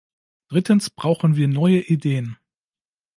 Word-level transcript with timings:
Drittens 0.47 0.89
brauchen 0.89 1.35
wir 1.35 1.47
neue 1.47 1.79
Ideen. 1.81 2.37